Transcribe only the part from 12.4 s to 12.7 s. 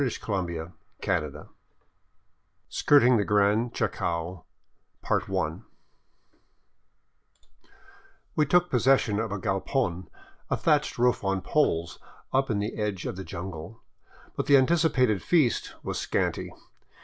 in